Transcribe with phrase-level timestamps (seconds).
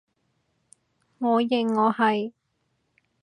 [1.19, 2.33] 我認我係